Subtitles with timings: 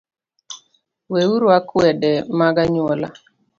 [1.11, 3.07] Weuru akwede mag anyuola